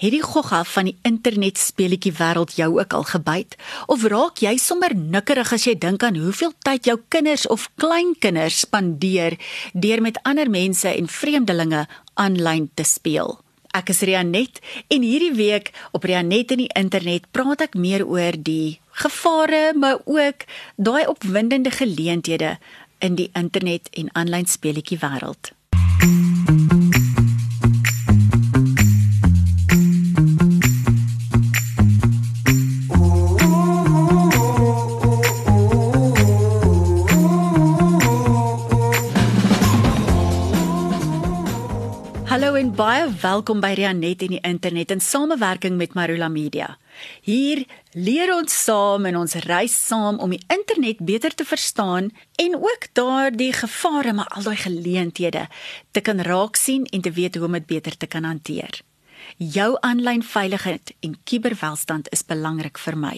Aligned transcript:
Het 0.00 0.14
die 0.14 0.22
gogga 0.24 0.62
van 0.64 0.86
die 0.88 0.94
internet 1.04 1.58
speletjie 1.60 2.14
wêreld 2.16 2.54
jou 2.56 2.70
ook 2.78 2.94
al 2.96 3.02
gebyt? 3.04 3.56
Of 3.92 4.06
raak 4.08 4.40
jy 4.40 4.54
sommer 4.56 4.94
nikkerig 4.96 5.52
as 5.52 5.66
jy 5.68 5.74
dink 5.76 6.06
aan 6.06 6.16
hoeveel 6.16 6.54
tyd 6.64 6.88
jou 6.88 6.94
kinders 7.12 7.44
of 7.52 7.66
kleinkinders 7.76 8.62
spandeer 8.64 9.36
deur 9.76 10.00
met 10.00 10.22
ander 10.24 10.48
mense 10.48 10.88
en 10.88 11.04
vreemdelinge 11.04 11.84
aanlyn 12.16 12.70
te 12.80 12.88
speel? 12.88 13.36
Ek 13.76 13.92
is 13.92 14.00
Rianet 14.00 14.62
en 14.88 15.04
hierdie 15.04 15.34
week 15.36 15.68
op 15.92 16.08
Rianet 16.08 16.56
in 16.56 16.64
die 16.64 16.72
internet 16.80 17.28
praat 17.36 17.68
ek 17.68 17.76
meer 17.76 18.08
oor 18.08 18.40
die 18.40 18.80
gevare, 19.04 19.76
maar 19.76 20.00
ook 20.08 20.48
daai 20.80 21.04
opwindende 21.12 21.76
geleenthede 21.76 22.56
in 23.04 23.20
die 23.20 23.28
internet 23.36 23.92
en 23.92 24.08
aanlyn 24.16 24.48
speletjie 24.48 25.04
wêreld. 25.04 25.52
Welkom 43.40 43.62
by 43.64 43.70
Rianet 43.72 44.20
en 44.26 44.34
die 44.34 44.42
internet 44.44 44.90
in 44.92 45.00
samewerking 45.00 45.78
met 45.80 45.94
Marula 45.96 46.26
Media. 46.28 46.74
Hier 47.24 47.62
leer 47.96 48.34
ons 48.34 48.52
saam 48.52 49.06
en 49.08 49.16
ons 49.16 49.34
reis 49.46 49.72
saam 49.72 50.18
om 50.20 50.34
die 50.34 50.42
internet 50.52 51.00
beter 51.08 51.32
te 51.32 51.46
verstaan 51.48 52.10
en 52.36 52.58
ook 52.60 52.90
daardie 52.92 53.54
gevare 53.56 54.12
maar 54.12 54.28
al 54.36 54.44
daai 54.44 54.60
geleenthede 54.60 55.46
te 55.96 56.04
kan 56.04 56.20
raak 56.20 56.60
sien 56.60 56.84
en 56.92 57.00
te 57.00 57.14
weet 57.16 57.40
hoe 57.40 57.48
om 57.48 57.56
dit 57.56 57.66
beter 57.66 57.96
te 57.96 58.10
kan 58.12 58.28
hanteer. 58.28 58.82
Jou 59.38 59.72
aanlyn 59.80 60.20
veiligheid 60.20 60.92
en 61.00 61.16
kubervelstand 61.24 62.12
is 62.12 62.26
belangrik 62.26 62.76
vir 62.76 63.00
my. 63.08 63.16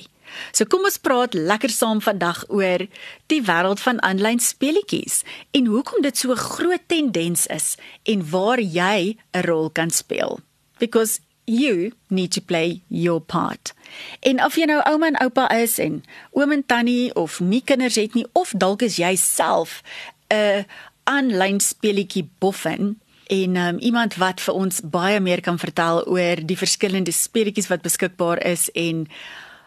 So 0.53 0.65
kom 0.65 0.85
ons 0.85 0.99
praat 0.99 1.35
lekker 1.35 1.71
saam 1.71 2.01
vandag 2.01 2.45
oor 2.49 2.87
die 3.27 3.43
wêreld 3.43 3.81
van 3.81 4.03
aanlyn 4.03 4.41
speletjies 4.41 5.23
en 5.53 5.67
hoekom 5.67 6.03
dit 6.03 6.19
so 6.19 6.33
'n 6.33 6.37
groot 6.37 6.85
tendens 6.87 7.47
is 7.47 7.77
en 8.03 8.31
waar 8.31 8.61
jy 8.61 9.17
'n 9.35 9.45
rol 9.47 9.71
kan 9.71 9.91
speel. 9.91 10.41
Because 10.79 11.21
you 11.45 11.93
need 12.09 12.33
to 12.33 12.41
play 12.41 12.83
your 12.89 13.21
part. 13.21 13.75
En 14.21 14.45
of 14.45 14.57
jy 14.57 14.65
nou 14.65 14.81
ouma 14.87 15.07
en 15.07 15.21
oupa 15.23 15.49
is 15.51 15.79
en 15.79 16.03
oom 16.31 16.53
en 16.53 16.67
tannie 16.67 17.15
of 17.15 17.41
nie 17.41 17.63
kinders 17.65 17.95
het 17.95 18.15
nie 18.15 18.27
of 18.33 18.53
dalk 18.57 18.83
is 18.83 18.97
jy 18.97 19.17
self 19.17 19.83
'n 20.29 20.67
aanlyn 21.05 21.61
speletjie 21.61 22.29
boffin 22.39 23.01
en 23.27 23.57
um, 23.57 23.79
iemand 23.79 24.15
wat 24.15 24.41
vir 24.41 24.55
ons 24.55 24.81
baie 24.85 25.21
meer 25.21 25.41
kan 25.41 25.59
vertel 25.59 26.05
oor 26.07 26.37
die 26.47 26.59
verskillende 26.59 27.13
speletjies 27.13 27.71
wat 27.73 27.83
beskikbaar 27.83 28.43
is 28.47 28.69
en 28.71 29.07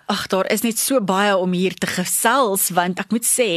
Ag 0.06 0.28
daar 0.28 0.46
is 0.54 0.62
net 0.62 0.78
so 0.78 1.02
baie 1.02 1.34
om 1.38 1.54
hier 1.58 1.74
te 1.74 1.88
gesels 1.90 2.70
want 2.78 3.00
ek 3.02 3.14
moet 3.14 3.26
sê 3.26 3.50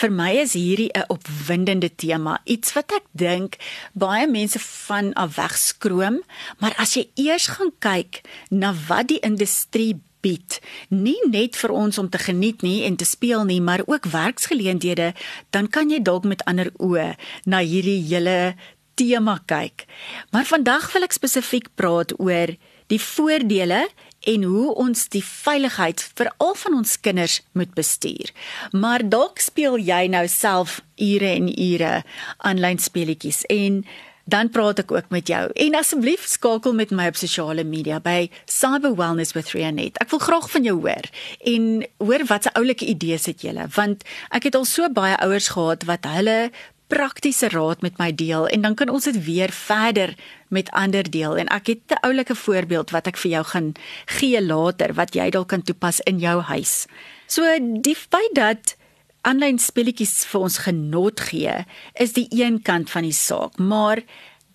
vir 0.00 0.10
my 0.10 0.32
is 0.42 0.56
hierdie 0.58 0.90
'n 0.90 1.06
opwindende 1.08 1.90
tema 1.94 2.40
iets 2.44 2.74
wat 2.74 2.90
ek 2.92 3.06
dink 3.14 3.56
baie 3.94 4.26
mense 4.26 4.58
van 4.58 5.12
af 5.14 5.36
wegskroom 5.36 6.22
maar 6.58 6.74
as 6.78 6.94
jy 6.98 7.06
eers 7.14 7.46
gaan 7.46 7.70
kyk 7.78 8.22
na 8.50 8.74
wat 8.88 9.08
die 9.08 9.22
industrie 9.22 10.00
bied 10.20 10.60
nie 10.90 11.20
net 11.30 11.56
vir 11.56 11.70
ons 11.70 11.98
om 11.98 12.08
te 12.08 12.18
geniet 12.18 12.62
nie 12.62 12.82
en 12.84 12.96
te 12.96 13.04
speel 13.04 13.44
nie 13.44 13.60
maar 13.60 13.82
ook 13.86 14.10
werksgeleenthede 14.10 15.14
dan 15.50 15.68
kan 15.68 15.90
jy 15.90 16.02
dalk 16.02 16.24
met 16.24 16.44
ander 16.44 16.72
oë 16.78 17.14
na 17.46 17.58
hierdie 17.58 18.02
hele 18.02 18.56
tema 18.94 19.38
kyk. 19.46 19.86
Maar 20.30 20.46
vandag 20.46 20.92
wil 20.92 21.06
ek 21.06 21.16
spesifiek 21.16 21.70
praat 21.78 22.14
oor 22.18 22.54
die 22.92 23.00
voordele 23.00 23.86
en 24.24 24.42
hoe 24.42 24.74
ons 24.74 25.08
die 25.12 25.24
veiligheid 25.24 26.00
veral 26.14 26.54
van 26.54 26.80
ons 26.80 26.96
kinders 27.00 27.40
moet 27.52 27.74
bestuur. 27.74 28.32
Maar 28.72 29.04
dalk 29.08 29.42
speel 29.42 29.78
jy 29.78 30.06
nou 30.12 30.26
self 30.28 30.80
ure 30.96 31.30
en 31.34 31.52
ure 31.52 31.94
aanlyn 32.38 32.80
speletjies 32.80 33.44
en 33.52 33.84
dan 34.24 34.48
praat 34.48 34.80
ek 34.80 34.92
ook 34.92 35.10
met 35.12 35.28
jou. 35.28 35.42
En 35.52 35.76
asseblief 35.76 36.24
skakel 36.28 36.72
met 36.74 36.92
my 36.96 37.10
op 37.12 37.18
sosiale 37.20 37.64
media 37.64 38.00
by 38.00 38.30
Cyber 38.48 38.94
Wellness 38.96 39.34
with 39.36 39.52
Rianet. 39.52 40.00
Ek 40.00 40.10
wil 40.14 40.22
graag 40.22 40.48
van 40.50 40.64
jou 40.64 40.78
hoor 40.80 41.08
en 41.44 41.84
hoor 42.00 42.24
watse 42.30 42.52
oulike 42.56 42.88
idees 42.88 43.28
het 43.28 43.44
julle 43.44 43.68
want 43.76 44.06
ek 44.34 44.48
het 44.48 44.56
al 44.56 44.64
so 44.68 44.88
baie 44.88 45.16
ouers 45.24 45.50
gehad 45.52 45.84
wat 45.88 46.08
hulle 46.08 46.38
praktiese 46.86 47.48
raad 47.48 47.82
met 47.82 47.98
my 47.98 48.10
deel 48.14 48.46
en 48.48 48.60
dan 48.60 48.74
kan 48.74 48.88
ons 48.88 49.04
dit 49.04 49.16
weer 49.24 49.52
verder 49.52 50.14
met 50.48 50.70
ander 50.70 51.06
deel 51.10 51.36
en 51.36 51.48
ek 51.48 51.66
het 51.66 51.82
'n 51.90 52.04
oulike 52.06 52.34
voorbeeld 52.34 52.90
wat 52.90 53.06
ek 53.06 53.16
vir 53.16 53.30
jou 53.30 53.44
gaan 53.44 53.72
gee 54.06 54.42
later 54.42 54.94
wat 54.94 55.14
jy 55.14 55.30
dalk 55.30 55.48
kan 55.48 55.62
toepas 55.62 56.00
in 56.00 56.18
jou 56.18 56.40
huis. 56.40 56.86
So 57.26 57.42
die 57.80 57.96
feit 57.96 58.34
dat 58.34 58.76
aanlyn 59.22 59.58
speletjies 59.58 60.24
vir 60.24 60.40
ons 60.40 60.58
genot 60.58 61.20
gee, 61.20 61.64
is 61.94 62.12
die 62.12 62.28
een 62.30 62.62
kant 62.62 62.90
van 62.90 63.02
die 63.02 63.12
saak, 63.12 63.58
maar 63.58 64.02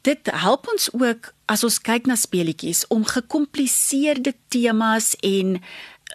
dit 0.01 0.31
help 0.31 0.67
ons 0.71 0.89
ook 0.93 1.33
as 1.45 1.63
ons 1.63 1.79
kyk 1.81 2.05
na 2.05 2.15
speletjies 2.15 2.85
om 2.87 3.05
gekompliseerde 3.05 4.33
temas 4.47 5.15
en 5.25 5.61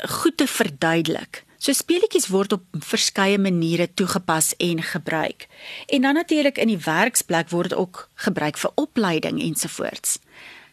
goed 0.08 0.36
te 0.36 0.46
verduidelik. 0.46 1.43
So 1.64 1.72
speletjies 1.72 2.26
word 2.28 2.52
op 2.52 2.64
verskeie 2.84 3.38
maniere 3.40 3.86
toegepas 3.96 4.50
en 4.60 4.82
gebruik. 4.84 5.46
En 5.86 6.02
dan 6.04 6.14
natuurlik 6.14 6.58
in 6.60 6.68
die 6.68 6.82
werksplek 6.84 7.48
word 7.48 7.72
ook 7.74 8.08
gebruik 8.26 8.58
vir 8.60 8.72
opleiding 8.74 9.40
ensovoorts. 9.40 10.18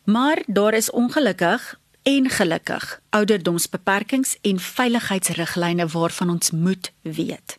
Maar 0.03 0.43
daar 0.47 0.73
is 0.73 0.91
ongelukkig 0.91 1.79
en 2.03 2.29
gelukkig 2.29 2.99
ouderdomsbeperkings 3.09 4.37
en 4.41 4.59
veiligheidsriglyne 4.59 5.87
waarvan 5.87 6.29
ons 6.29 6.51
moet 6.51 6.91
weet. 7.01 7.57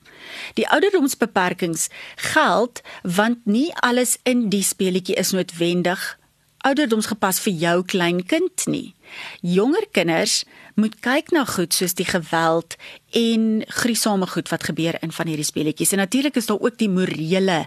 Die 0.55 0.69
ouderdomsbeperkings 0.69 1.89
geld 2.17 2.81
want 3.03 3.39
nie 3.45 3.73
alles 3.75 4.19
in 4.23 4.49
die 4.49 4.63
speletjie 4.63 5.17
is 5.17 5.31
noodwendig 5.31 6.19
ouderdomsgepas 6.67 7.41
vir 7.45 7.53
jou 7.53 7.77
klein 7.85 8.23
kind 8.27 8.67
nie. 8.71 8.95
Jonger 9.41 9.87
kinders 9.93 10.43
moet 10.75 10.95
kyk 11.05 11.33
na 11.35 11.45
goed 11.49 11.75
soos 11.75 11.95
die 11.99 12.07
geweld 12.09 12.77
en 13.19 13.65
gruisame 13.83 14.27
goed 14.27 14.49
wat 14.53 14.69
gebeur 14.71 14.99
in 15.03 15.13
van 15.13 15.29
hierdie 15.29 15.47
speletjies. 15.47 15.93
En 15.93 16.03
natuurlik 16.03 16.37
is 16.37 16.47
daar 16.47 16.61
ook 16.61 16.79
die 16.79 16.91
morele 16.91 17.67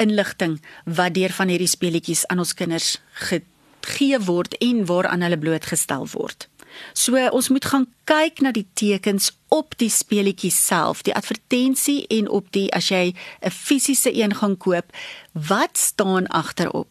inligting 0.00 0.58
wat 0.84 1.14
deur 1.14 1.32
van 1.36 1.52
hierdie 1.52 1.70
speletjies 1.70 2.26
aan 2.26 2.42
ons 2.42 2.54
kinders 2.54 2.96
gegee 3.28 4.18
word 4.24 4.56
en 4.58 4.86
waaraan 4.86 5.22
hulle 5.26 5.38
blootgestel 5.38 6.08
word. 6.14 6.48
So 6.94 7.18
ons 7.30 7.48
moet 7.48 7.64
gaan 7.64 7.86
kyk 8.08 8.40
na 8.40 8.52
die 8.54 8.66
tekens 8.74 9.30
op 9.50 9.74
die 9.82 9.90
speletjie 9.90 10.50
self, 10.54 11.02
die 11.02 11.14
advertensie 11.14 12.04
en 12.14 12.28
op 12.30 12.52
die 12.54 12.68
as 12.74 12.88
jy 12.88 13.14
'n 13.42 13.50
fisiese 13.50 14.10
een 14.14 14.34
gaan 14.34 14.56
koop, 14.56 14.94
wat 15.32 15.78
staan 15.78 16.26
agterop? 16.26 16.88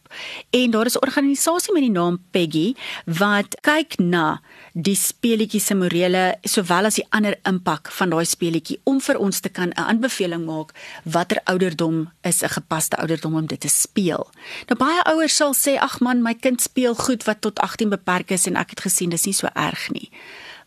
En 0.50 0.72
daar 0.72 0.86
is 0.86 0.96
'n 0.96 1.06
organisasie 1.06 1.74
met 1.74 1.81
die 1.81 1.92
naam 1.92 2.19
Peggy 2.31 2.75
wat 3.06 3.56
kyk 3.62 3.98
na 3.98 4.42
die 4.74 4.96
speletjie 4.96 5.59
se 5.59 5.75
morele 5.75 6.38
sowel 6.42 6.86
as 6.86 6.96
die 6.96 7.08
ander 7.09 7.40
impak 7.44 7.92
van 7.92 8.09
daai 8.09 8.25
speletjie 8.25 8.80
om 8.84 9.02
vir 9.02 9.18
ons 9.18 9.40
te 9.40 9.50
kan 9.50 9.69
'n 9.69 9.80
aanbeveling 9.80 10.46
maak 10.46 10.74
watter 11.03 11.42
ouderdom 11.44 12.12
is 12.22 12.42
'n 12.44 12.50
gepaste 12.50 12.98
ouderdom 12.98 13.36
om 13.36 13.46
dit 13.46 13.59
te 13.59 13.68
speel. 13.68 14.30
Nou 14.68 14.78
baie 14.78 15.03
ouers 15.03 15.36
sal 15.36 15.53
sê 15.53 15.78
ag 15.78 16.00
man, 16.00 16.22
my 16.22 16.34
kind 16.34 16.62
speel 16.62 16.96
goed 16.96 17.24
wat 17.24 17.42
tot 17.42 17.59
18 17.59 17.90
beperk 17.90 18.31
is 18.31 18.46
en 18.46 18.56
ek 18.56 18.69
het 18.69 18.81
gesien 18.81 19.09
dis 19.09 19.25
nie 19.25 19.34
so 19.34 19.48
erg 19.53 19.90
nie. 19.92 20.12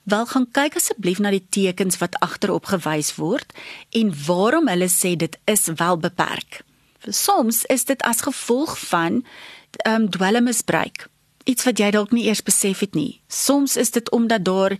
Wel 0.02 0.26
gaan 0.26 0.48
kyk 0.50 0.76
asseblief 0.76 1.18
na 1.22 1.30
die 1.30 1.44
tekens 1.48 1.98
wat 2.02 2.18
agterop 2.18 2.66
gewys 2.72 3.14
word 3.14 3.52
en 3.94 4.10
waarom 4.26 4.68
hulle 4.68 4.90
sê 4.90 5.14
dit 5.16 5.38
is 5.44 5.68
wel 5.78 5.96
beperk. 5.96 6.62
Soms 7.06 7.64
is 7.70 7.84
dit 7.84 8.02
as 8.02 8.26
gevolg 8.26 8.78
van 8.88 9.22
ehm 9.86 10.02
um, 10.02 10.10
dwelmmisbruik. 10.10 11.08
Iets 11.44 11.64
wat 11.64 11.78
jy 11.78 11.90
dalk 11.90 12.10
nie 12.12 12.26
eers 12.26 12.42
besef 12.42 12.82
het 12.84 12.94
nie. 12.94 13.20
Soms 13.28 13.76
is 13.76 13.90
dit 13.90 14.10
omdat 14.10 14.44
daar 14.44 14.76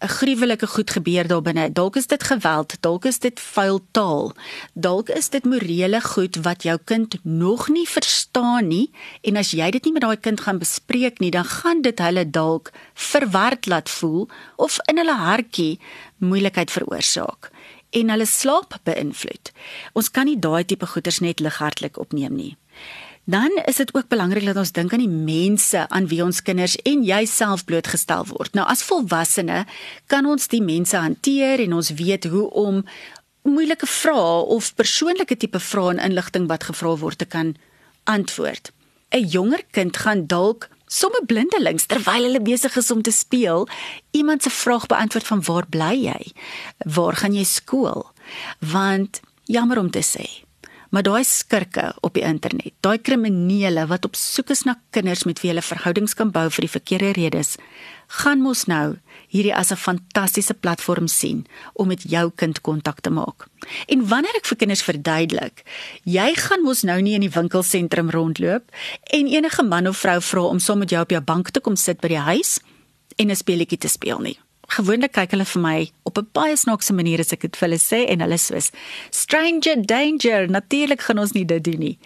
'n 0.00 0.08
gruwelike 0.08 0.66
goed 0.66 0.90
gebeur 0.90 1.26
daar 1.26 1.42
binne. 1.42 1.72
Dalk 1.72 1.96
is 1.96 2.06
dit 2.06 2.22
geweld, 2.22 2.76
dalk 2.80 3.04
is 3.04 3.18
dit 3.18 3.40
vuil 3.40 3.80
taal. 3.90 4.32
Dalk 4.72 5.08
is 5.08 5.28
dit 5.28 5.44
morele 5.44 6.00
goed 6.00 6.36
wat 6.36 6.62
jou 6.62 6.78
kind 6.84 7.16
nog 7.22 7.68
nie 7.68 7.88
verstaan 7.88 8.68
nie 8.68 8.90
en 9.20 9.36
as 9.36 9.50
jy 9.50 9.70
dit 9.70 9.84
nie 9.84 9.92
met 9.92 10.02
daai 10.02 10.16
kind 10.16 10.40
gaan 10.40 10.58
bespreek 10.58 11.18
nie, 11.20 11.30
dan 11.30 11.44
gaan 11.44 11.82
dit 11.82 11.98
hulle 11.98 12.30
dalk 12.30 12.72
verward 12.94 13.66
laat 13.66 13.90
voel 13.90 14.28
of 14.56 14.78
in 14.88 14.96
hulle 14.96 15.16
hartjie 15.16 15.78
moeilikheid 16.16 16.70
veroorsaak 16.70 17.50
en 17.90 18.10
hulle 18.10 18.26
slaap 18.26 18.78
beïnvloed. 18.84 19.52
Ons 19.92 20.10
kan 20.10 20.24
nie 20.24 20.38
daai 20.38 20.64
tipe 20.64 20.86
goeters 20.86 21.20
net 21.20 21.40
lighartlik 21.40 21.98
opneem 21.98 22.34
nie. 22.34 22.56
Dan 23.24 23.62
is 23.64 23.76
dit 23.76 23.94
ook 23.94 24.08
belangrik 24.08 24.44
dat 24.44 24.56
ons 24.56 24.72
dink 24.72 24.92
aan 24.92 25.04
die 25.04 25.08
mense 25.08 25.88
aan 25.88 26.06
wie 26.10 26.22
ons 26.24 26.42
kinders 26.42 26.76
en 26.76 27.02
jouself 27.02 27.64
blootgestel 27.64 28.26
word. 28.26 28.54
Nou 28.54 28.66
as 28.66 28.82
volwassene 28.82 29.66
kan 30.06 30.26
ons 30.26 30.48
die 30.48 30.62
mense 30.62 30.96
hanteer 30.96 31.60
en 31.60 31.76
ons 31.78 31.92
weet 31.94 32.24
hoe 32.24 32.50
om 32.50 32.84
moeilike 33.42 33.86
vrae 33.86 34.44
of 34.56 34.74
persoonlike 34.74 35.36
tipe 35.36 35.60
vrae 35.60 35.94
en 35.94 36.02
inligting 36.10 36.48
wat 36.48 36.64
gevra 36.68 36.96
word 36.96 37.18
te 37.18 37.28
kan 37.28 37.56
antwoord. 38.04 38.72
'n 39.10 39.26
Jonger 39.26 39.62
kind 39.70 39.96
gaan 39.96 40.26
dalk 40.26 40.68
somme 40.86 41.22
blindelings 41.26 41.86
terwyl 41.86 42.26
hulle 42.26 42.42
besig 42.42 42.76
is 42.76 42.90
om 42.90 43.02
te 43.02 43.10
speel, 43.14 43.68
iemand 44.10 44.42
se 44.42 44.50
vraag 44.50 44.86
beantwoord 44.86 45.26
van 45.26 45.42
waar 45.42 45.66
bly 45.66 45.94
jy? 45.94 46.32
Waar 46.78 47.16
gaan 47.16 47.34
jy 47.34 47.44
skool? 47.44 48.10
Want 48.58 49.20
jammer 49.44 49.78
om 49.78 49.90
te 49.90 50.02
sê, 50.02 50.26
maar 50.90 51.02
daai 51.06 51.24
skurke 51.24 51.90
op 52.02 52.14
die 52.14 52.24
internet, 52.26 52.74
daai 52.82 52.98
kriminele 52.98 53.86
wat 53.90 54.04
op 54.04 54.18
soek 54.18 54.50
is 54.50 54.64
na 54.66 54.76
kinders 54.94 55.24
met 55.24 55.40
wie 55.42 55.52
hulle 55.52 55.62
verhoudings 55.62 56.16
kan 56.18 56.32
bou 56.34 56.48
vir 56.50 56.66
die 56.66 56.74
verkeerde 56.74 57.12
redes, 57.18 57.56
gaan 58.20 58.42
mos 58.42 58.66
nou 58.66 58.98
hierdie 59.30 59.54
as 59.54 59.70
'n 59.70 59.76
fantastiese 59.76 60.54
platform 60.54 61.06
sien 61.06 61.46
om 61.74 61.88
met 61.88 62.02
jou 62.02 62.30
kind 62.34 62.60
kontak 62.60 63.00
te 63.00 63.10
maak. 63.10 63.46
En 63.86 64.08
wanneer 64.08 64.34
ek 64.36 64.46
vir 64.46 64.56
kinders 64.56 64.82
verduidelik, 64.82 65.62
jy 66.04 66.34
gaan 66.34 66.62
mos 66.62 66.82
nou 66.82 67.00
nie 67.00 67.14
in 67.14 67.20
die 67.20 67.30
winkelsentrum 67.30 68.10
rondloop 68.10 68.64
en 69.12 69.26
enige 69.26 69.62
man 69.62 69.86
of 69.86 69.96
vrou 69.96 70.20
vra 70.20 70.42
om 70.42 70.58
saam 70.58 70.78
met 70.78 70.90
jou 70.90 71.02
op 71.02 71.10
jou 71.10 71.22
bank 71.22 71.50
te 71.50 71.60
kom 71.60 71.76
sit 71.76 72.00
by 72.00 72.08
die 72.08 72.18
huis 72.18 72.58
en 73.16 73.30
'n 73.30 73.36
speletjie 73.36 73.78
te 73.78 73.88
speel 73.88 74.18
nie. 74.18 74.38
Gewoonlik 74.70 75.16
kyk 75.16 75.32
hulle 75.34 75.44
vir 75.44 75.62
my 75.62 75.78
op 76.06 76.18
'n 76.18 76.28
baie 76.32 76.56
snaakse 76.56 76.92
manier 76.94 77.20
as 77.20 77.32
ek 77.32 77.40
dit 77.40 77.56
vir 77.56 77.68
hulle 77.68 77.80
sê 77.80 78.06
en 78.08 78.20
hulle 78.20 78.38
sê 78.38 78.70
stranger 79.10 79.86
danger, 79.86 80.48
natuurlik 80.48 81.00
gaan 81.00 81.18
ons 81.18 81.32
nie 81.32 81.44
dit 81.44 81.64
doen 81.64 81.78
nie. 81.78 81.98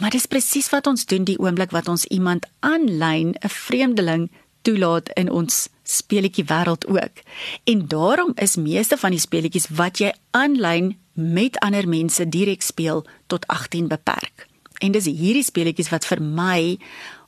Maar 0.00 0.10
dis 0.10 0.26
presies 0.26 0.70
wat 0.70 0.86
ons 0.86 1.06
doen 1.06 1.24
die 1.24 1.38
oomblik 1.38 1.70
wat 1.70 1.88
ons 1.88 2.04
iemand 2.10 2.46
aanlyn 2.60 3.34
'n 3.38 3.48
vreemdeling 3.48 4.30
toelaat 4.62 5.08
in 5.14 5.30
ons 5.30 5.68
speletjie 5.82 6.44
wêreld 6.44 6.86
ook. 6.86 7.22
En 7.64 7.88
daarom 7.88 8.32
is 8.34 8.56
meeste 8.56 8.96
van 8.96 9.10
die 9.10 9.20
speletjies 9.20 9.68
wat 9.68 9.98
jy 9.98 10.12
aanlyn 10.30 10.96
met 11.12 11.58
ander 11.58 11.88
mense 11.88 12.28
direk 12.28 12.62
speel 12.62 13.04
tot 13.26 13.46
18 13.46 13.88
beperk. 13.88 14.46
En 14.78 14.92
dis 14.92 15.04
hierdie 15.04 15.44
speletjies 15.44 15.88
wat 15.88 16.04
vir 16.04 16.22
my 16.22 16.78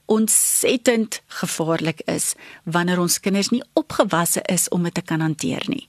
ontsettend 0.06 1.20
gevaarlik 1.40 2.00
is 2.10 2.34
wanneer 2.64 3.00
ons 3.00 3.20
kinders 3.20 3.50
nie 3.50 3.62
opgewasse 3.72 4.42
is 4.52 4.68
om 4.68 4.82
dit 4.82 4.94
te 4.94 5.02
kan 5.02 5.20
hanteer 5.20 5.64
nie. 5.66 5.88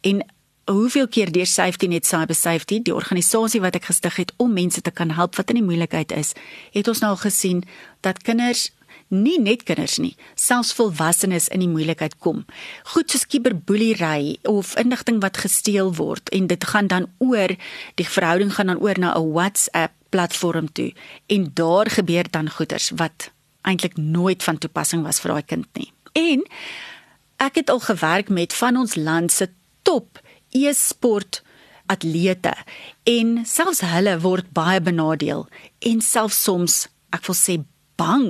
En 0.00 0.22
hoeveel 0.70 1.08
keer 1.08 1.32
deur 1.32 1.46
Safety 1.46 1.86
Net 1.86 2.06
Cyber 2.06 2.34
Safety, 2.34 2.80
die 2.82 2.94
organisasie 2.94 3.60
wat 3.62 3.76
ek 3.78 3.90
gestig 3.90 4.16
het 4.22 4.32
om 4.42 4.54
mense 4.54 4.82
te 4.82 4.90
kan 4.90 5.10
help 5.14 5.36
wat 5.38 5.50
in 5.50 5.60
die 5.60 5.66
moeilikheid 5.66 6.14
is, 6.14 6.32
het 6.74 6.88
ons 6.88 7.02
nou 7.02 7.12
al 7.14 7.22
gesien 7.22 7.62
dat 8.06 8.22
kinders 8.26 8.70
nie 9.08 9.36
net 9.38 9.62
kinders 9.62 10.00
nie, 10.02 10.16
selfs 10.34 10.72
volwassenes 10.74 11.46
in 11.54 11.62
die 11.62 11.70
moeilikheid 11.70 12.16
kom. 12.18 12.42
Goed 12.90 13.12
soos 13.12 13.26
kiberboelery 13.30 14.38
of 14.50 14.74
inligting 14.82 15.20
wat 15.22 15.38
gesteel 15.44 15.92
word 15.94 16.32
en 16.34 16.48
dit 16.50 16.66
gaan 16.72 16.90
dan 16.90 17.06
oor 17.22 17.54
die 17.94 18.08
verhouding 18.08 18.50
gaan 18.56 18.74
dan 18.74 18.82
oor 18.82 18.98
na 18.98 19.14
'n 19.14 19.30
WhatsApp 19.32 19.94
platform 20.10 20.72
toe 20.72 20.92
en 21.26 21.50
daar 21.54 21.90
gebeur 21.90 22.26
dan 22.30 22.50
goeters 22.50 22.90
wat 22.96 23.30
eintlik 23.66 23.96
nooit 23.98 24.42
van 24.46 24.58
toepassing 24.62 25.04
was 25.06 25.20
vir 25.22 25.34
daai 25.34 25.46
kind 25.54 25.68
nie. 25.78 25.90
En 26.16 26.44
ek 27.42 27.60
het 27.60 27.70
al 27.70 27.82
gewerk 27.84 28.30
met 28.32 28.54
van 28.56 28.78
ons 28.80 28.96
land 28.96 29.32
se 29.32 29.50
top 29.82 30.20
e-sport 30.56 31.42
atlete 31.92 32.54
en 33.04 33.38
selfs 33.46 33.82
hulle 33.86 34.16
word 34.24 34.50
baie 34.56 34.80
benadeel 34.82 35.46
en 35.90 36.02
selfs 36.02 36.42
soms 36.48 36.86
ek 37.14 37.26
wil 37.28 37.38
sê 37.38 37.60
bang 38.00 38.26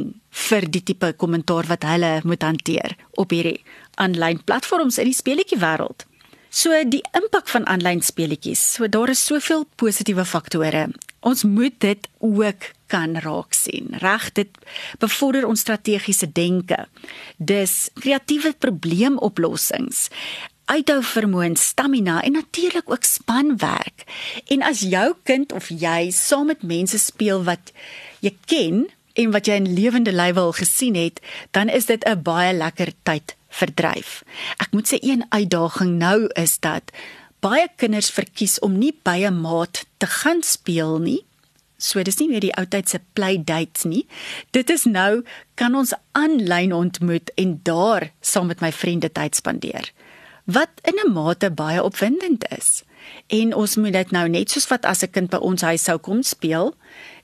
vir 0.48 0.66
die 0.70 0.82
tipe 0.90 1.12
kommentaar 1.20 1.68
wat 1.70 1.86
hulle 1.88 2.12
moet 2.24 2.44
hanteer 2.44 2.96
op 3.20 3.32
hierdie 3.34 3.62
aanlyn 4.02 4.42
platforms 4.44 5.00
in 5.02 5.10
die 5.10 5.16
speletjie 5.16 5.58
wêreld. 5.62 6.04
So 6.50 6.72
die 6.88 7.02
impak 7.16 7.48
van 7.48 7.66
aanlyn 7.66 8.02
speletjies. 8.02 8.62
So 8.76 8.88
daar 8.88 9.10
is 9.12 9.25
soveel 9.25 9.66
positiewe 9.76 10.25
faktore. 10.25 10.88
Ons 11.20 11.44
moet 11.44 11.75
dit 11.81 12.08
ook 12.19 12.70
kan 12.87 13.16
raak 13.19 13.54
sien. 13.54 13.96
Reg, 13.98 14.32
dit 14.32 14.48
bevorder 15.02 15.46
ons 15.46 15.60
strategiese 15.60 16.32
denke. 16.32 16.87
Dis 17.37 17.90
kreatiewe 17.94 18.54
probleemoplossings 18.58 20.08
uithou 20.66 20.98
vermoë, 21.06 21.54
stamina 21.54 22.19
en 22.26 22.34
natuurlik 22.34 22.90
ook 22.90 23.04
spanwerk. 23.06 24.02
En 24.50 24.62
as 24.66 24.82
jou 24.82 25.14
kind 25.22 25.52
of 25.54 25.69
jy 25.70 26.10
saam 26.10 26.50
met 26.50 26.66
mense 26.66 26.98
speel 26.98 27.44
wat 27.46 27.70
jy 28.20 28.34
ken, 28.50 28.87
en 29.16 29.32
wat 29.32 29.48
jy 29.48 29.56
in 29.60 29.70
lewende 29.72 30.12
lywe 30.12 30.43
al 30.43 30.54
gesien 30.56 30.96
het, 30.98 31.20
dan 31.56 31.69
is 31.72 31.87
dit 31.87 32.04
'n 32.04 32.22
baie 32.22 32.52
lekker 32.52 32.93
tyd 33.02 33.37
verdryf. 33.56 34.23
Ek 34.62 34.73
moet 34.76 34.88
sê 34.88 35.00
een 35.00 35.25
uitdaging 35.32 35.97
nou 36.00 36.26
is 36.35 36.58
dat 36.64 36.93
baie 37.44 37.69
kinders 37.76 38.11
verkies 38.11 38.58
om 38.64 38.79
nie 38.79 38.93
by 39.05 39.25
'n 39.26 39.41
maat 39.41 39.85
te 39.99 40.06
gaan 40.06 40.43
speel 40.43 40.99
nie. 40.99 41.23
So 41.79 42.03
dis 42.03 42.19
nie 42.19 42.29
meer 42.29 42.41
die 42.41 42.55
ou 42.56 42.64
tyd 42.64 42.88
se 42.88 43.00
play 43.12 43.37
dates 43.37 43.85
nie. 43.85 44.06
Dit 44.56 44.70
is 44.70 44.85
nou 44.85 45.25
kan 45.55 45.75
ons 45.75 45.93
aanlyn 46.12 46.73
ontmoet 46.73 47.31
en 47.37 47.61
daar 47.62 48.11
saam 48.20 48.47
met 48.47 48.61
my 48.61 48.73
vriende 48.73 49.12
tyd 49.12 49.37
spandeer. 49.37 49.93
Wat 50.44 50.70
in 50.85 50.97
'n 51.05 51.12
mate 51.12 51.50
baie 51.50 51.82
opwindend 51.82 52.44
is. 52.58 52.82
En 53.26 53.55
ons 53.55 53.76
moet 53.76 53.93
dit 53.93 54.11
nou 54.11 54.29
net 54.29 54.50
soos 54.50 54.69
wat 54.69 54.85
as 54.85 55.03
'n 55.03 55.11
kind 55.11 55.31
by 55.31 55.37
ons 55.37 55.62
huis 55.62 55.82
sou 55.82 55.99
kom 55.99 56.23
speel 56.23 56.75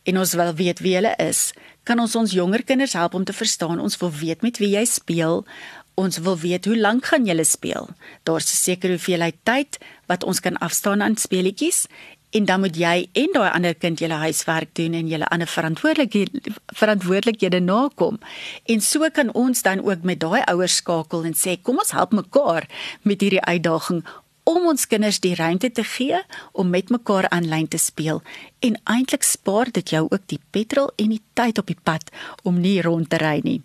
en 0.03 0.19
ons 0.19 0.33
wil 0.33 0.55
weet 0.55 0.79
wie 0.79 0.95
hulle 0.95 1.15
is, 1.17 1.53
kan 1.83 1.99
ons 1.99 2.17
ons 2.17 2.33
jonger 2.33 2.65
kinders 2.65 2.93
help 2.93 3.15
om 3.15 3.25
te 3.25 3.33
verstaan 3.33 3.81
ons 3.81 3.97
wil 3.97 4.11
weet 4.11 4.43
met 4.43 4.59
wie 4.59 4.75
jy 4.77 4.85
speel. 4.85 5.45
Ons 5.95 6.19
wil 6.25 6.39
weet 6.39 6.65
hoe 6.65 6.79
lank 6.79 7.05
gaan 7.05 7.27
julle 7.29 7.45
speel. 7.45 7.89
Daar's 8.23 8.53
'n 8.53 8.57
sekere 8.57 8.93
hoeveelheid 8.93 9.37
tyd 9.43 9.79
wat 10.07 10.25
ons 10.25 10.41
kan 10.41 10.59
afstaan 10.59 11.03
aan 11.03 11.17
speletjies 11.17 11.87
en 12.31 12.45
dan 12.45 12.61
moet 12.61 12.77
jy 12.77 13.09
en 13.13 13.35
daai 13.35 13.51
ander 13.53 13.75
kind 13.75 14.01
julle 14.01 14.17
huiswerk 14.25 14.75
doen 14.79 14.95
en 14.97 15.09
julle 15.09 15.29
ander 15.29 15.49
verantwoordelikhede 15.49 16.55
verantwoordelikhede 16.67 17.61
nakom. 17.61 18.19
En 18.65 18.81
so 18.81 19.09
kan 19.13 19.33
ons 19.33 19.63
dan 19.63 19.85
ook 19.85 20.03
met 20.03 20.21
daai 20.21 20.43
ouers 20.45 20.77
skakel 20.81 21.25
en 21.29 21.37
sê 21.37 21.59
kom 21.63 21.79
ons 21.79 21.93
help 21.93 22.13
mekaar 22.13 22.69
met 23.03 23.21
hierdie 23.21 23.45
uitdaging 23.45 24.05
om 24.49 24.67
ons 24.67 24.87
kinders 24.87 25.21
die 25.23 25.35
ruimte 25.39 25.71
te 25.71 25.85
gee 25.85 26.23
om 26.53 26.71
met 26.71 26.91
mekaar 26.91 27.29
aanlyn 27.29 27.69
te 27.69 27.79
speel 27.79 28.23
en 28.59 28.81
eintlik 28.85 29.23
spaar 29.23 29.71
dit 29.71 29.91
jou 29.95 30.07
ook 30.09 30.25
die 30.27 30.41
petrol 30.51 30.91
en 30.97 31.13
die 31.15 31.23
tyd 31.39 31.59
op 31.59 31.69
die 31.71 31.79
pad 31.83 32.11
om 32.43 32.61
nie 32.61 32.81
rond 32.83 33.11
te 33.11 33.21
ry 33.23 33.39
nie. 33.45 33.61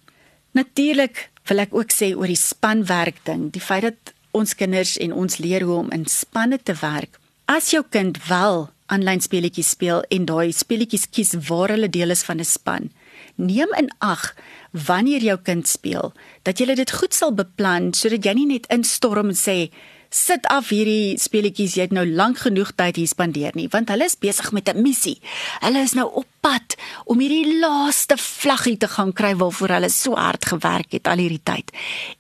Natuurlik 0.58 1.28
wil 1.46 1.62
ek 1.62 1.74
ook 1.76 1.92
sê 1.94 2.16
oor 2.18 2.32
die 2.32 2.40
spanwerk 2.40 3.20
ding, 3.28 3.52
die 3.54 3.62
feit 3.62 3.84
dat 3.86 4.14
ons 4.38 4.56
kinders 4.58 4.96
en 4.98 5.14
ons 5.14 5.38
leer 5.38 5.62
hoe 5.68 5.76
om 5.84 5.92
in 5.94 6.08
spanne 6.10 6.58
te 6.58 6.74
werk. 6.82 7.20
As 7.46 7.70
jou 7.76 7.84
kind 7.94 8.18
wel 8.26 8.66
aanlyn 8.90 9.22
speletjies 9.22 9.76
speel 9.76 10.02
en 10.14 10.26
daai 10.26 10.50
speletjies 10.56 11.06
kies 11.14 11.36
waar 11.50 11.76
hulle 11.76 11.92
deel 11.94 12.16
is 12.16 12.24
van 12.26 12.40
'n 12.42 12.50
span, 12.50 12.90
neem 13.36 13.70
in 13.78 13.90
ag 14.02 14.34
wanneer 14.72 15.22
jou 15.22 15.38
kind 15.38 15.68
speel 15.68 16.14
dat 16.44 16.60
jy 16.60 16.76
dit 16.76 16.92
goed 16.92 17.14
sal 17.14 17.32
beplan 17.32 17.94
sodat 17.94 18.26
jy 18.26 18.34
nie 18.34 18.48
net 18.54 18.66
instorm 18.74 19.30
en 19.30 19.36
sê 19.38 19.70
sit 20.10 20.46
af 20.52 20.70
hierdie 20.70 21.18
speletjies 21.20 21.76
jy 21.76 21.88
het 21.88 21.96
nou 21.96 22.06
lank 22.06 22.38
genoeg 22.46 22.72
tyd 22.76 22.96
hier 22.96 23.08
spandeer 23.08 23.56
nie 23.56 23.68
want 23.74 23.90
hulle 23.90 24.08
is 24.08 24.16
besig 24.16 24.52
met 24.52 24.70
'n 24.70 24.82
missie. 24.82 25.20
Hulle 25.62 25.84
is 25.84 25.94
nou 25.94 26.08
op 26.14 26.28
pad 26.42 26.76
om 27.06 27.20
hierdie 27.20 27.60
laaste 27.60 28.18
vlaggie 28.18 28.78
te 28.78 28.88
gaan 28.88 29.14
kry 29.14 29.34
waarvoor 29.36 29.74
hulle 29.78 29.90
so 29.90 30.16
hard 30.16 30.46
gewerk 30.46 30.92
het 30.92 31.08
al 31.08 31.18
hierdie 31.18 31.44
tyd. 31.44 31.72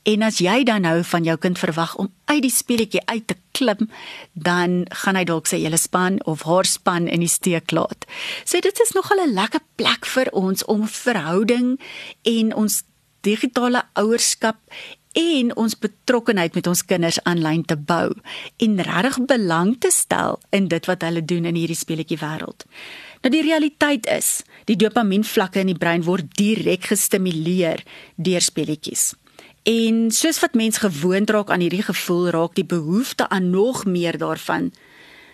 En 0.03 0.25
as 0.27 0.39
jy 0.44 0.63
dan 0.63 0.82
nou 0.82 1.03
van 1.03 1.24
jou 1.24 1.38
kind 1.38 1.60
verwag 1.60 1.96
om 1.96 2.12
uit 2.25 2.41
die 2.41 2.51
speletjie 2.51 3.01
uit 3.06 3.27
te 3.27 3.36
klim, 3.51 3.89
dan 4.34 4.86
gaan 5.03 5.15
hy 5.15 5.24
dalk 5.24 5.48
sy 5.48 5.62
hele 5.63 5.77
span 5.77 6.20
of 6.25 6.44
haar 6.44 6.65
span 6.65 7.08
in 7.08 7.24
die 7.24 7.32
steek 7.32 7.72
laat. 7.72 8.06
So 8.44 8.60
dit 8.60 8.79
is 8.79 8.94
nogal 8.94 9.24
'n 9.24 9.34
lekker 9.34 9.62
plek 9.75 10.06
vir 10.06 10.27
ons 10.32 10.65
om 10.65 10.88
verhouding 10.88 11.79
en 12.24 12.53
ons 12.56 12.84
digitale 13.22 13.84
ouerskap 13.94 14.58
en 15.17 15.51
ons 15.57 15.74
betrokkenheid 15.81 16.53
met 16.53 16.67
ons 16.69 16.83
kinders 16.86 17.17
aanlyn 17.25 17.63
te 17.65 17.77
bou 17.77 18.12
en 18.63 18.81
regtig 18.86 19.19
belang 19.29 19.74
te 19.81 19.89
stel 19.93 20.38
in 20.53 20.67
dit 20.69 20.89
wat 20.89 21.05
hulle 21.05 21.24
doen 21.25 21.47
in 21.50 21.57
hierdie 21.57 21.77
speletjie 21.77 22.19
wêreld. 22.21 22.65
Nou 23.24 23.31
die 23.33 23.45
realiteit 23.45 24.05
is, 24.13 24.43
die 24.69 24.77
dopamienvlakke 24.77 25.63
in 25.63 25.71
die 25.74 25.79
brein 25.79 26.05
word 26.05 26.29
direk 26.38 26.91
gestimuleer 26.91 27.81
deur 28.15 28.45
speletjies. 28.45 29.15
En 29.67 30.12
soos 30.15 30.39
wat 30.39 30.55
mens 30.55 30.79
gewoond 30.79 31.29
raak 31.33 31.50
aan 31.51 31.65
hierdie 31.65 31.83
gevoel, 31.83 32.29
raak 32.31 32.53
die 32.55 32.67
behoefte 32.67 33.27
aan 33.29 33.50
nog 33.50 33.86
meer 33.86 34.17
daarvan 34.21 34.71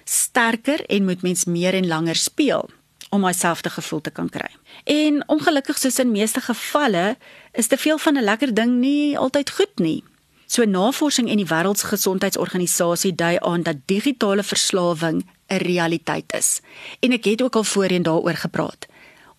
sterker 0.03 0.83
en 0.91 1.05
moet 1.05 1.21
mens 1.21 1.45
meer 1.45 1.75
en 1.77 1.87
langer 1.87 2.17
speel 2.19 2.69
om 3.13 3.21
myselfde 3.21 3.69
gevoel 3.69 4.01
te 4.01 4.11
kan 4.11 4.29
kry. 4.29 4.49
En 4.89 5.21
ongelukkig 5.29 5.77
soos 5.77 5.99
in 6.01 6.11
meeste 6.11 6.41
gevalle 6.41 7.13
is 7.53 7.69
te 7.69 7.77
veel 7.77 7.97
van 7.97 8.17
'n 8.17 8.23
lekker 8.23 8.53
ding 8.53 8.79
nie 8.79 9.17
altyd 9.17 9.49
goed 9.49 9.79
nie. 9.79 10.03
So 10.47 10.65
navorsing 10.65 11.29
en 11.29 11.37
die 11.37 11.47
Wêreldgesondheidsorganisasie 11.49 13.15
dui 13.15 13.37
aan 13.41 13.63
dat 13.63 13.85
digitale 13.85 14.43
verslawing 14.43 15.25
'n 15.49 15.57
realiteit 15.57 16.33
is. 16.33 16.61
En 16.99 17.11
ek 17.11 17.25
het 17.25 17.41
ook 17.41 17.55
al 17.55 17.63
voorheen 17.63 18.03
daaroor 18.03 18.35
gepraat. 18.35 18.85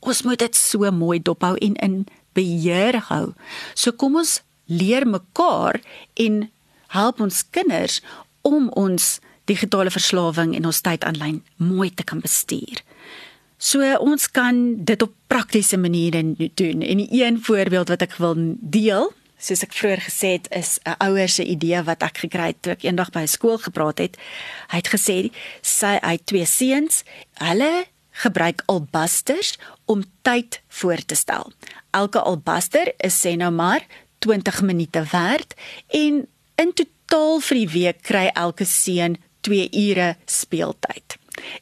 Ons 0.00 0.22
moet 0.22 0.38
dit 0.38 0.56
so 0.56 0.90
mooi 0.90 1.22
dophou 1.22 1.56
en 1.56 1.74
in 1.74 2.06
beheer 2.32 2.98
hou. 3.08 3.32
So 3.74 3.92
kom 3.92 4.16
ons 4.16 4.42
leer 4.64 5.06
mekaar 5.06 5.80
en 6.14 6.50
help 6.86 7.20
ons 7.20 7.44
kinders 7.50 8.02
om 8.42 8.68
ons 8.68 9.20
digitale 9.44 9.90
verslawing 9.90 10.54
en 10.56 10.66
ons 10.66 10.80
tyd 10.80 11.04
aanlyn 11.04 11.42
mooi 11.56 11.90
te 11.94 12.04
kan 12.04 12.20
bestuur. 12.20 12.82
So 13.58 13.80
ons 14.02 14.30
kan 14.30 14.84
dit 14.84 15.02
op 15.02 15.12
praktiese 15.26 15.76
maniere 15.76 16.22
doen. 16.54 16.82
En 16.82 16.96
die 16.96 17.08
een 17.24 17.42
voorbeeld 17.42 17.88
wat 17.88 18.02
ek 18.02 18.16
wil 18.16 18.34
deel, 18.60 19.12
soos 19.38 19.62
ek 19.66 19.74
vroeër 19.76 20.02
gesê 20.08 20.28
het, 20.38 20.46
is 20.50 20.78
'n 20.84 20.96
ouer 20.98 21.28
se 21.28 21.44
idee 21.44 21.82
wat 21.82 22.02
ek 22.02 22.18
gekry 22.18 22.46
het 22.52 22.62
toe 22.62 22.72
ek 22.72 22.84
eendag 22.84 23.10
by 23.10 23.20
'n 23.20 23.28
skool 23.28 23.58
gepraat 23.58 23.98
het. 23.98 24.16
Hy 24.68 24.76
het 24.76 24.88
gesê 24.88 25.30
sy 25.62 25.98
hy 26.02 26.18
twee 26.24 26.46
seuns, 26.46 27.04
hulle 27.34 27.86
gebruik 28.10 28.62
albasters 28.66 29.58
om 29.84 30.04
tyd 30.22 30.62
voor 30.68 31.04
te 31.06 31.14
stel. 31.14 31.52
Elke 31.90 32.20
albaster 32.20 32.92
is 32.96 33.26
sê 33.26 33.36
nou 33.36 33.50
maar 33.50 33.86
20 34.18 34.62
minute 34.62 35.02
werd 35.12 35.54
en 35.88 36.26
in 36.54 36.72
totaal 36.72 37.40
vir 37.40 37.56
die 37.56 37.68
week 37.68 38.02
kry 38.02 38.30
elke 38.34 38.64
seun 38.64 39.18
2 39.40 39.68
ure 39.72 40.16
speeltyd. 40.24 41.18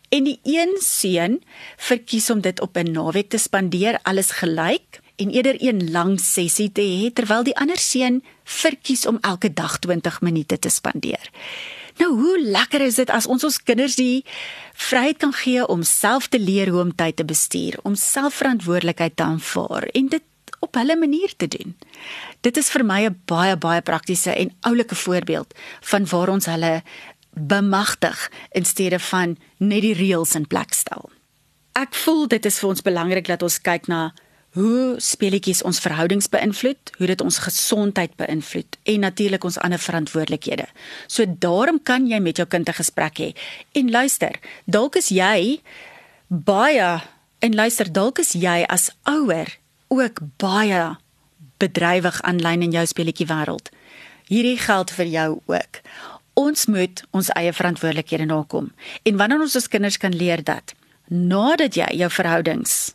En 0.08 0.24
die 0.24 0.40
een 0.42 0.76
seun 0.80 1.42
verkies 1.76 2.30
om 2.30 2.40
dit 2.40 2.60
op 2.60 2.76
'n 2.76 2.92
naweek 2.92 3.28
te 3.28 3.38
spandeer 3.38 3.98
alles 4.02 4.30
gelyk 4.30 5.00
en 5.16 5.30
eerder 5.30 5.56
een 5.58 5.90
lang 5.90 6.20
sessie 6.20 6.72
te 6.72 6.82
hê 6.82 7.12
terwyl 7.12 7.44
die 7.44 7.56
ander 7.56 7.78
seun 7.78 8.22
verkies 8.44 9.06
om 9.06 9.18
elke 9.20 9.52
dag 9.52 9.78
20 9.78 10.20
minute 10.20 10.58
te 10.58 10.68
spandeer. 10.68 11.30
Nou 12.00 12.10
hoe 12.16 12.40
lekker 12.42 12.80
is 12.80 12.94
dit 12.94 13.10
as 13.10 13.26
ons 13.26 13.44
ons 13.44 13.62
kinders 13.62 13.96
die 14.00 14.24
vryheid 14.74 15.18
kan 15.22 15.32
gee 15.32 15.66
om 15.66 15.82
self 15.82 16.28
te 16.32 16.40
leer 16.40 16.72
hoe 16.72 16.80
om 16.80 16.94
tyd 16.94 17.16
te 17.16 17.24
bestuur, 17.24 17.78
om 17.82 17.94
selfverantwoordelikheid 17.94 19.16
te 19.16 19.22
aanvaar 19.22 19.88
en 19.92 20.08
dit 20.08 20.22
op 20.62 20.78
hulle 20.78 20.96
manier 20.96 21.32
te 21.36 21.48
doen. 21.48 21.74
Dit 22.40 22.56
is 22.56 22.70
vir 22.70 22.84
my 22.84 23.00
'n 23.06 23.20
baie 23.26 23.56
baie 23.56 23.82
praktiese 23.82 24.30
en 24.30 24.54
oulike 24.60 24.94
voorbeeld 24.94 25.54
van 25.80 26.06
waar 26.06 26.28
ons 26.28 26.46
hulle 26.46 26.82
bemagtig 27.34 28.30
in 28.50 28.64
steede 28.64 28.98
van 28.98 29.36
net 29.56 29.82
die 29.82 29.94
reëls 29.94 30.34
in 30.34 30.46
plek 30.46 30.72
stel. 30.72 31.10
Ek 31.72 31.94
voel 31.94 32.26
dit 32.28 32.44
is 32.46 32.58
vir 32.60 32.68
ons 32.68 32.84
belangrik 32.84 33.26
dat 33.26 33.42
ons 33.42 33.60
kyk 33.60 33.88
na 33.88 34.12
hoe 34.52 35.00
speletjies 35.00 35.62
ons 35.64 35.80
verhoudings 35.80 36.28
beïnvloed, 36.28 36.92
hoe 36.98 37.06
dit 37.08 37.20
ons 37.24 37.38
gesondheid 37.40 38.12
beïnvloed 38.20 38.76
en 38.92 39.04
natuurlik 39.06 39.44
ons 39.48 39.56
ander 39.64 39.80
verantwoordelikhede. 39.80 40.66
So 41.08 41.24
daarom 41.24 41.80
kan 41.82 42.04
jy 42.10 42.20
met 42.20 42.36
jou 42.36 42.46
kind 42.46 42.68
'n 42.68 42.76
gesprek 42.76 43.16
hê. 43.18 43.32
En 43.72 43.90
luister, 43.90 44.36
dalk 44.66 44.96
is 44.96 45.08
jy 45.08 45.62
baie 46.28 47.00
en 47.38 47.54
luister, 47.54 47.92
dalk 47.92 48.18
is 48.18 48.32
jy 48.32 48.64
as 48.68 48.90
ouer 49.04 49.58
ook 49.88 50.20
baie 50.36 50.96
bedrywig 51.58 52.22
aanlyn 52.22 52.62
in 52.62 52.72
jou 52.72 52.86
speletjie 52.86 53.26
wêreld. 53.26 53.70
Hierdie 54.28 54.58
geld 54.58 54.90
vir 54.90 55.06
jou 55.06 55.40
ook. 55.46 55.80
Ons 56.34 56.66
moet 56.66 57.04
ons 57.10 57.28
eie 57.36 57.52
verantwoordelikhede 57.52 58.24
nakom. 58.24 58.72
En 59.02 59.16
wanneer 59.16 59.40
ons 59.40 59.56
ons 59.56 59.68
kinders 59.68 59.96
kan 59.96 60.14
leer 60.16 60.42
dat 60.44 60.74
nadat 61.08 61.76
jy 61.76 61.88
jou 61.98 62.08
verhoudings 62.10 62.94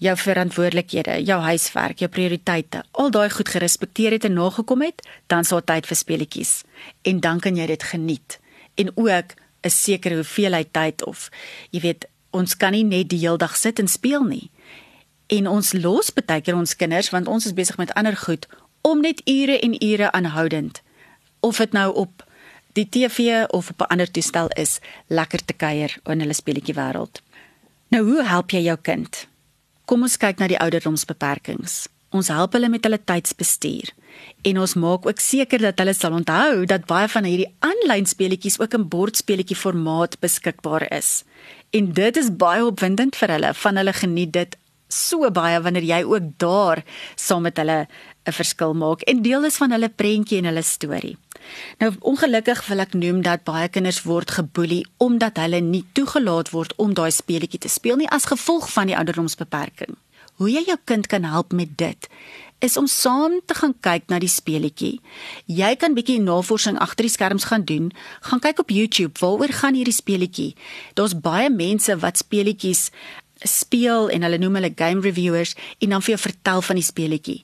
jou 0.00 0.14
verantwoordelikhede, 0.16 1.18
jou 1.28 1.36
huiswerk, 1.44 2.00
jou 2.00 2.08
prioriteite, 2.08 2.80
al 2.96 3.10
daai 3.12 3.28
goed 3.30 3.50
gerespekteer 3.52 4.16
het 4.16 4.24
en 4.24 4.38
nagekom 4.38 4.80
het, 4.80 5.02
dan 5.28 5.44
sal 5.44 5.60
tyd 5.60 5.88
vir 5.88 5.98
speletjies 5.98 6.52
en 7.08 7.20
dan 7.20 7.40
kan 7.44 7.58
jy 7.58 7.66
dit 7.68 7.84
geniet. 7.84 8.38
En 8.80 8.88
ook 8.96 9.36
'n 9.62 9.68
sekere 9.68 10.14
hoeveelheid 10.14 10.72
tyd 10.72 11.04
of 11.04 11.28
jy 11.70 11.80
weet, 11.80 12.08
ons 12.30 12.56
kan 12.56 12.72
nie 12.72 12.84
net 12.84 13.08
die 13.08 13.18
hele 13.18 13.36
dag 13.36 13.56
sit 13.56 13.78
en 13.78 13.88
speel 13.88 14.24
nie. 14.24 14.50
En 15.26 15.46
ons 15.46 15.72
los 15.72 16.10
baie 16.10 16.40
keer 16.40 16.56
ons 16.56 16.76
kinders 16.76 17.10
want 17.10 17.28
ons 17.28 17.46
is 17.46 17.54
besig 17.54 17.76
met 17.76 17.94
ander 17.94 18.16
goed 18.16 18.46
om 18.80 19.00
net 19.00 19.20
ure 19.28 19.58
en 19.58 19.84
ure 19.84 20.12
aanhoudend 20.12 20.82
of 21.40 21.56
dit 21.56 21.72
nou 21.72 21.94
op 21.94 22.24
die 22.72 22.88
TV 22.88 23.46
of 23.50 23.70
op 23.70 23.80
'n 23.80 23.90
ander 23.92 24.10
toestel 24.10 24.48
is, 24.48 24.78
lekker 25.06 25.44
te 25.44 25.52
kuier 25.52 25.98
in 26.04 26.20
hulle 26.20 26.34
speletjie 26.34 26.74
wêreld. 26.74 27.22
Nou 27.88 28.04
hoe 28.04 28.24
help 28.24 28.50
jy 28.50 28.62
jou 28.62 28.76
kind? 28.82 29.26
Kom 29.84 30.02
ons 30.02 30.16
kyk 30.16 30.38
na 30.38 30.46
die 30.46 30.58
ouderdomsbeperkings. 30.58 31.88
Ons 32.10 32.28
help 32.28 32.52
hulle 32.52 32.68
met 32.68 32.84
hulle 32.84 32.98
tydsbestuur 33.04 33.92
en 34.42 34.58
ons 34.58 34.74
maak 34.74 35.06
ook 35.06 35.20
seker 35.22 35.62
dat 35.62 35.78
hulle 35.78 35.94
sal 35.94 36.12
onthou 36.12 36.64
dat 36.66 36.88
baie 36.90 37.08
van 37.08 37.24
hierdie 37.24 37.52
aanlyn 37.58 38.06
speletjies 38.06 38.58
ook 38.60 38.74
in 38.74 38.88
bordspeletjie 38.88 39.56
formaat 39.56 40.18
beskikbaar 40.20 40.86
is. 40.92 41.24
En 41.70 41.92
dit 41.92 42.16
is 42.16 42.32
baie 42.36 42.64
opwindend 42.66 43.16
vir 43.16 43.28
hulle, 43.36 43.54
van 43.54 43.76
hulle 43.76 43.92
geniet 43.92 44.32
dit 44.32 44.56
so 44.90 45.30
baie 45.30 45.60
wanneer 45.62 45.86
jy 45.86 46.00
ook 46.02 46.32
daar 46.42 46.82
saam 47.14 47.46
met 47.46 47.58
hulle 47.62 47.86
'n 48.26 48.32
verskil 48.32 48.74
maak 48.74 49.00
en 49.02 49.22
deel 49.22 49.44
is 49.44 49.56
van 49.56 49.70
hulle 49.70 49.88
prentjie 49.88 50.38
en 50.38 50.44
hulle 50.44 50.62
storie. 50.62 51.16
Nou 51.78 51.92
ongelukkig 52.00 52.66
wil 52.68 52.78
ek 52.78 52.92
noem 52.94 53.22
dat 53.22 53.44
baie 53.44 53.68
kinders 53.68 54.02
word 54.02 54.30
geboelie 54.30 54.84
omdat 54.98 55.36
hulle 55.36 55.60
nie 55.60 55.84
toegelaat 55.92 56.50
word 56.50 56.74
om 56.76 56.94
daai 56.94 57.10
speletjie 57.10 57.58
te 57.58 57.68
speel 57.68 57.96
nie 57.96 58.10
as 58.10 58.28
gevolg 58.30 58.68
van 58.72 58.86
die 58.86 58.96
ouderdomsbeperking. 58.96 59.96
Hoe 60.40 60.50
jy 60.50 60.62
jou 60.66 60.78
kind 60.84 61.06
kan 61.06 61.24
help 61.24 61.52
met 61.52 61.76
dit 61.76 62.08
is 62.60 62.76
om 62.76 62.86
saam 62.86 63.40
te 63.46 63.54
gaan 63.56 63.74
kyk 63.80 64.10
na 64.12 64.18
die 64.20 64.28
speletjie. 64.28 65.00
Jy 65.48 65.70
kan 65.80 65.96
bietjie 65.96 66.20
navorsing 66.20 66.76
agter 66.78 67.08
die 67.08 67.12
skerms 67.12 67.48
gaan 67.48 67.64
doen. 67.64 67.88
Gaan 68.28 68.42
kyk 68.44 68.60
op 68.60 68.70
YouTube 68.70 69.16
waaroor 69.20 69.52
gaan 69.62 69.78
hierdie 69.78 69.96
speletjie. 69.96 70.52
Daar's 70.94 71.16
baie 71.16 71.48
mense 71.50 71.96
wat 72.04 72.20
speletjies 72.20 72.90
speel 73.48 74.10
en 74.12 74.26
hulle 74.26 74.38
noem 74.38 74.58
hulle 74.58 74.72
game 74.76 75.00
reviewers 75.00 75.54
en 75.80 75.94
dan 75.94 76.04
vir 76.04 76.14
jou 76.14 76.20
vertel 76.26 76.62
van 76.62 76.76
die 76.76 76.84
speletjie. 76.84 77.38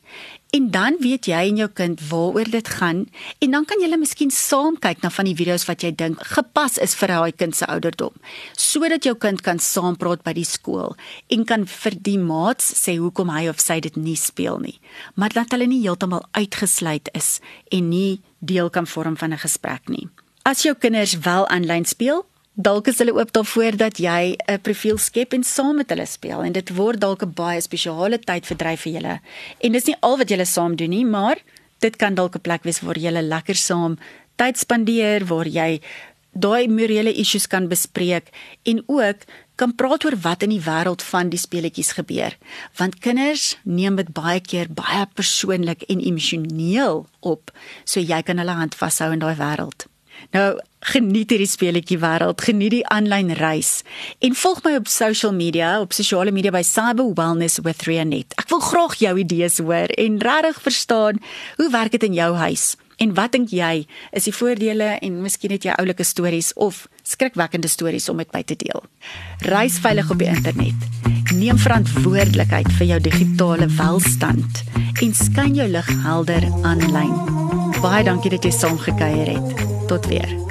En 0.54 0.70
dan 0.70 0.96
weet 1.00 1.26
jy 1.26 1.48
en 1.48 1.56
jou 1.56 1.68
kind 1.68 2.00
waaroor 2.08 2.50
dit 2.50 2.68
gaan 2.68 3.06
en 3.38 3.50
dan 3.50 3.64
kan 3.64 3.80
julle 3.80 3.98
miskien 3.98 4.30
saam 4.30 4.78
kyk 4.78 5.02
na 5.02 5.10
van 5.10 5.24
die 5.24 5.34
video's 5.34 5.66
wat 5.66 5.82
jy 5.82 5.90
dink 5.94 6.22
gepas 6.22 6.78
is 6.78 6.94
vir 6.94 7.12
daai 7.12 7.32
kind 7.32 7.56
se 7.56 7.66
ouderdom 7.66 8.14
sodat 8.52 9.04
jou 9.04 9.14
kind 9.18 9.42
kan 9.42 9.58
saampraat 9.58 10.22
by 10.22 10.32
die 10.38 10.46
skool 10.46 10.94
en 11.28 11.44
kan 11.44 11.66
vir 11.66 11.98
die 11.98 12.18
maats 12.18 12.70
sê 12.78 12.96
hoekom 12.96 13.32
hy 13.34 13.48
of 13.50 13.60
sy 13.60 13.80
dit 13.80 13.96
nie 13.96 14.16
speel 14.16 14.62
nie 14.62 14.78
maar 15.14 15.34
dat 15.34 15.50
hulle 15.50 15.66
nie 15.66 15.82
heeltemal 15.82 16.24
uitgesluit 16.38 17.10
is 17.12 17.40
en 17.74 17.90
nie 17.90 18.22
deel 18.38 18.70
kan 18.70 18.86
vorm 18.86 19.16
van 19.16 19.32
'n 19.32 19.38
gesprek 19.38 19.88
nie. 19.88 20.08
As 20.42 20.62
jou 20.62 20.74
kinders 20.74 21.18
wel 21.18 21.48
aanlyn 21.48 21.84
speel, 21.84 22.26
dalk 22.56 22.88
is 22.88 22.98
hulle 23.02 23.12
oop 23.12 23.32
daarvoor 23.36 23.76
dat 23.76 23.98
jy 24.00 24.36
'n 24.48 24.60
profiel 24.60 24.98
skep 24.98 25.32
en 25.32 25.44
saam 25.44 25.76
met 25.76 25.90
hulle 25.90 26.06
speel 26.06 26.42
en 26.42 26.52
dit 26.52 26.68
word 26.76 27.00
dalk 27.00 27.22
'n 27.22 27.32
baie 27.32 27.60
spesiale 27.60 28.18
tyd 28.18 28.46
verdryf 28.46 28.80
vir 28.80 28.92
julle. 28.92 29.20
En 29.60 29.72
dis 29.72 29.84
nie 29.84 29.96
al 30.00 30.16
wat 30.16 30.28
julle 30.28 30.46
saam 30.46 30.76
doen 30.76 30.90
nie, 30.90 31.04
maar 31.04 31.36
dit 31.80 31.96
kan 31.96 32.14
dalk 32.14 32.36
'n 32.36 32.40
plek 32.40 32.62
wees 32.64 32.80
waar 32.80 32.98
julle 32.98 33.22
lekker 33.22 33.54
saam 33.54 33.98
tyd 34.36 34.58
spandeer 34.58 35.24
waar 35.26 35.46
jy 35.46 35.80
daai 36.32 36.68
morele 36.68 37.12
issues 37.12 37.46
kan 37.46 37.68
bespreek 37.68 38.28
en 38.62 38.82
ook 38.86 39.24
kan 39.56 39.74
praat 39.74 40.04
oor 40.04 40.16
wat 40.20 40.42
in 40.42 40.52
die 40.52 40.60
wêreld 40.60 41.02
van 41.02 41.28
die 41.28 41.40
speletjies 41.40 41.92
gebeur 41.92 42.36
want 42.76 43.00
kinders 43.00 43.56
neem 43.64 43.96
dit 43.96 44.12
baie 44.12 44.40
keer 44.40 44.68
baie 44.68 45.06
persoonlik 45.14 45.82
en 45.88 46.00
emosioneel 46.00 47.06
op 47.20 47.52
so 47.84 48.00
jy 48.00 48.22
kan 48.22 48.38
hulle 48.38 48.58
hand 48.60 48.74
vashou 48.74 49.12
in 49.12 49.24
daai 49.24 49.36
wêreld 49.36 49.88
nou 50.36 50.46
geniet 50.86 51.32
hierdie 51.34 51.50
speletjie 51.50 51.98
wêreld, 51.98 52.42
geniet 52.46 52.74
die 52.76 52.86
aanlyn 52.92 53.32
reis 53.40 53.82
en 54.24 54.36
volg 54.38 54.62
my 54.64 54.76
op 54.78 54.88
social 54.90 55.34
media, 55.34 55.76
op 55.82 55.94
sosiale 55.96 56.34
media 56.34 56.54
by 56.54 56.62
Cyber 56.66 57.12
Wellness 57.18 57.60
with 57.66 57.86
Rianet. 57.88 58.36
Ek 58.38 58.50
wil 58.52 58.62
graag 58.62 58.98
jou 59.02 59.14
idees 59.22 59.58
hoor 59.58 59.92
en 59.98 60.18
regtig 60.22 60.62
verstaan 60.62 61.22
hoe 61.58 61.70
werk 61.74 61.96
dit 61.96 62.10
in 62.10 62.18
jou 62.18 62.34
huis? 62.38 62.74
En 62.96 63.12
wat 63.16 63.34
dink 63.36 63.52
jy 63.52 63.84
is 64.16 64.24
die 64.24 64.32
voordele 64.32 64.94
en 65.04 65.20
miskien 65.20 65.52
het 65.52 65.66
jy 65.68 65.74
oulike 65.76 66.04
stories 66.06 66.54
of 66.56 66.86
skrikwekkende 67.04 67.68
stories 67.68 68.08
om 68.08 68.16
met 68.22 68.32
my 68.32 68.40
te 68.42 68.56
deel? 68.56 68.80
Reis 69.44 69.76
veilig 69.84 70.10
op 70.10 70.22
die 70.22 70.30
internet. 70.32 70.88
Neem 71.36 71.60
verantwoordelikheid 71.60 72.72
vir 72.78 72.92
jou 72.94 73.00
digitale 73.10 73.68
welstand 73.76 74.64
en 75.04 75.16
skyn 75.16 75.60
jou 75.60 75.68
lig 75.68 75.94
helder 76.06 76.48
aanlyn. 76.64 77.16
Baie 77.82 78.04
dankie 78.08 78.32
dat 78.32 78.48
jy 78.48 78.54
saam 78.56 78.80
gekuier 78.80 79.36
het. 79.36 79.75
Tot 79.86 80.06
weer. 80.06 80.45